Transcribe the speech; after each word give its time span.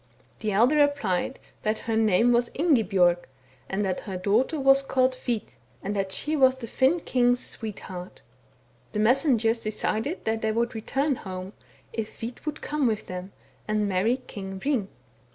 The 0.39 0.51
elder 0.51 0.77
replied— 0.77 1.37
that 1.61 1.77
her 1.85 1.95
name 1.95 2.31
was 2.31 2.49
Ingibjorg, 2.55 3.19
and 3.69 3.85
that 3.85 3.99
her 3.99 4.17
daughter 4.17 4.59
was 4.59 4.81
called 4.81 5.13
Hvit, 5.13 5.49
and 5.83 5.95
that 5.95 6.11
she 6.11 6.35
was 6.35 6.55
the 6.55 6.65
Finn 6.65 7.01
king's 7.01 7.39
sweetheart. 7.45 8.21
The 8.93 8.99
messengers 8.99 9.61
decided 9.61 10.25
that 10.25 10.41
they 10.41 10.51
would 10.51 10.73
return 10.73 11.17
home, 11.17 11.53
if 11.93 12.19
Hvit 12.19 12.47
would 12.47 12.63
come 12.63 12.87
with 12.87 13.05
them 13.05 13.31
and 13.67 13.87
marry 13.87 14.17
King 14.17 14.59
Hring. 14.59 14.87